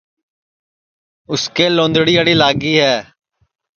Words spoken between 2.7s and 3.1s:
ہے